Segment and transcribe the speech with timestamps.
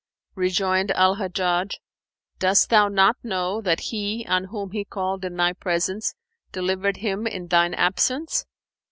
[0.35, 1.75] '"Rejoined Al Hajjaj,
[2.39, 6.15] "Dost thou not know that He, on whom he called in thy presence,
[6.51, 8.47] delivered him in thine absence?"